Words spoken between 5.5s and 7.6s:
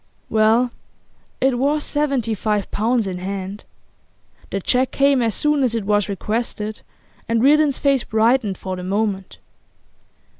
as it was requested, and